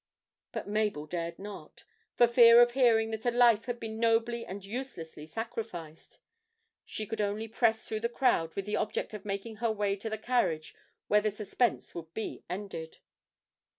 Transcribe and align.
But 0.51 0.67
Mabel 0.67 1.05
dared 1.05 1.37
not, 1.37 1.83
for 2.15 2.27
fear 2.27 2.59
of 2.59 2.71
hearing 2.71 3.11
that 3.11 3.27
a 3.27 3.29
life 3.29 3.65
had 3.65 3.79
been 3.79 3.99
nobly 3.99 4.43
and 4.43 4.65
uselessly 4.65 5.27
sacrificed; 5.27 6.17
she 6.83 7.05
could 7.05 7.21
only 7.21 7.47
press 7.47 7.85
through 7.85 7.99
the 7.99 8.09
crowd 8.09 8.55
with 8.55 8.65
the 8.65 8.77
object 8.77 9.13
of 9.13 9.25
making 9.25 9.57
her 9.57 9.71
way 9.71 9.95
to 9.97 10.09
the 10.09 10.17
carriage 10.17 10.73
where 11.07 11.21
the 11.21 11.29
suspense 11.29 11.93
would 11.93 12.11
be 12.15 12.43
ended. 12.49 12.97